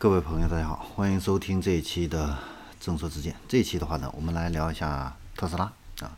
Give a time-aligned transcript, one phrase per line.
[0.00, 2.38] 各位朋友，大家好，欢迎收听这一期的
[2.78, 3.34] 正说之见。
[3.48, 6.16] 这一期的话呢，我们来聊一下特斯拉啊。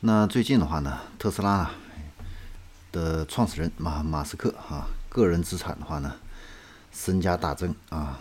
[0.00, 1.70] 那最近的话呢，特斯拉
[2.92, 6.16] 的创始人马马斯克啊，个人资产的话呢，
[6.92, 8.18] 身家大增啊，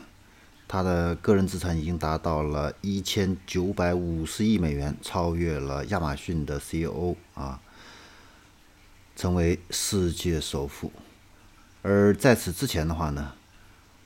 [0.70, 7.60] 他的个人资产已经达到了一千九百五十亿美元，超越了亚马逊的 CEO 啊，
[9.18, 10.94] 成为世界首富。
[11.82, 13.34] 而在此之前的话呢，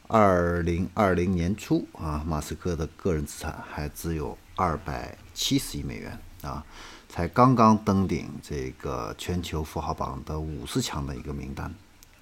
[0.07, 6.63] 二零二零年初啊，马斯克的个人资产还只有二百七十亿美元啊，
[7.09, 11.73] 才刚刚登顶这个全球富豪榜的五十强的一个名单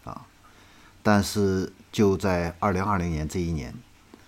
[0.05, 0.25] 啊。
[1.01, 3.73] 但是就在二零二零年这一年，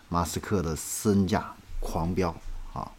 [0.10, 2.36] 马斯克的身价狂飙
[2.74, 2.92] 啊，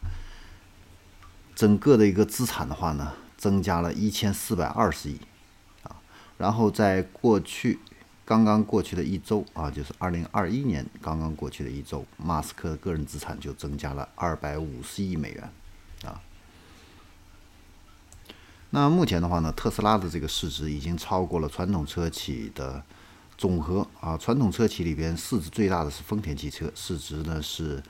[1.54, 5.20] 整个的一个资产的话呢，增加了一千四百二十亿
[5.82, 6.00] 啊。
[6.38, 7.78] 然后在过去。
[8.26, 15.48] 刚刚过去的一周啊，就是二零二一年刚刚过去的一周，马斯克的个人资产就增加了二百五十亿美元
[16.04, 16.20] 啊。
[18.70, 22.82] 那目前的话呢，特斯拉的这个市值已经超过了传统车企的
[23.38, 24.18] 总和啊。
[24.18, 27.80] 传统车企里边市值最大的是丰田汽车，市值呢是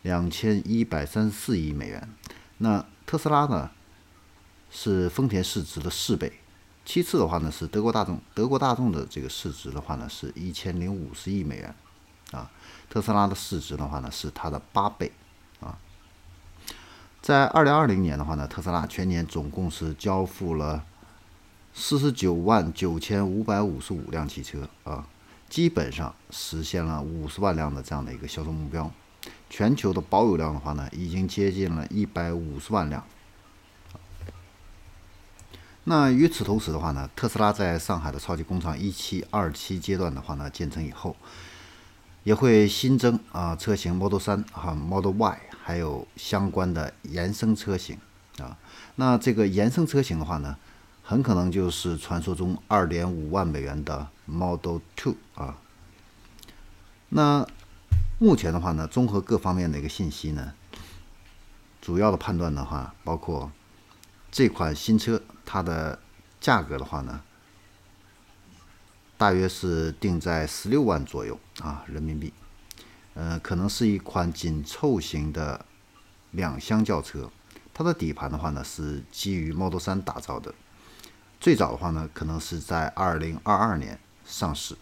[0.00, 2.08] 两千一百三十四亿美元。
[2.56, 3.70] 那特斯拉呢
[4.70, 6.32] 是丰田市值的四倍。
[6.84, 11.74] 其次的话呢是德国大众，德国大众的这个市值的话呢是一千零五十亿美元，
[12.32, 12.50] 啊，
[12.90, 15.12] 特斯拉的市值的话呢是它的八倍，
[15.60, 15.78] 啊，
[17.22, 20.84] 在二零二零年的话呢，特斯拉全年总共是交付了
[21.72, 25.06] 四十九万九千五百五十五辆汽车，啊，
[25.48, 28.90] 基本上实现了五十万辆的这样的一个销售目标，
[29.48, 33.02] 全球的保有量的话呢已经接近了一百五十万辆。
[35.84, 41.16] 那与此同时的话呢，特斯拉在上海的超级工厂一期、二期阶段的话呢，建成以后，
[42.22, 47.98] 也会新增啊车型 Model 3哈 Model Y，还有相关的延伸车型
[48.38, 48.56] 啊。
[48.94, 50.56] 那这个延伸车型的话呢，
[51.02, 55.58] 很可能就是传说中二点五万美元的 Model Two 啊。
[57.08, 57.44] 那
[58.20, 60.52] 目前的话呢，综合各方面的一个信息呢，
[61.80, 63.50] 主要的判断的话，包括
[64.32, 65.22] 这款新车。
[65.44, 65.98] 它的
[66.40, 67.20] 价格的话呢，
[69.18, 72.32] 大约是定在十六万左右啊人民币，
[73.12, 75.66] 呃，可能是一款紧凑型的
[76.30, 77.30] 两厢轿车。
[77.74, 80.54] 它的底盘的话呢是基于 Model 3打造的，
[81.38, 84.78] 最早的话呢可能是在二零二二年上市。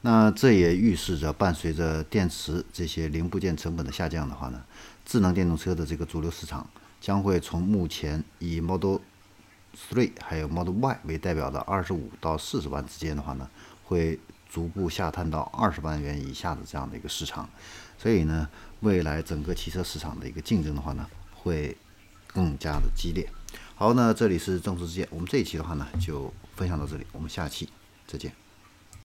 [0.00, 4.64] 那这也预示着伴随着电池这些零部件成本的下降的话呢，
[5.04, 6.68] 智能电动车的这个主流市场。
[7.00, 8.98] 将会从目前以 Model
[9.92, 13.48] 3还有 Model Y 为代表的二十五到四十万之间的话呢，
[13.84, 17.48] 会逐步下探到二十万元以下的这样的一个市场。
[17.96, 18.48] 所以呢，
[18.80, 21.76] 未来整个汽车市场的一个竞争的话呢，会
[22.26, 23.28] 更加的激烈。
[23.74, 27.68] 好，那这里是正说之见，我们这一期的话呢，就分享到这里，我们下期
[28.06, 28.47] 再见。